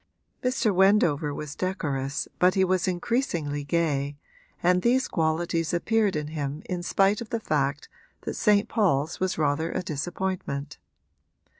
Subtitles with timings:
[0.43, 0.73] Mr.
[0.73, 4.17] Wendover was decorous but he was increasingly gay,
[4.63, 7.87] and these qualities appeared in him in spite of the fact
[8.21, 8.67] that St.
[8.67, 10.79] Paul's was rather a disappointment.